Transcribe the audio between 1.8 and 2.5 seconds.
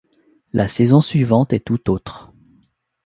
autre.